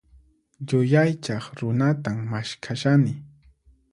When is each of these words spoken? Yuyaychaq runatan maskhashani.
Yuyaychaq 0.67 1.45
runatan 1.59 2.17
maskhashani. 2.31 3.13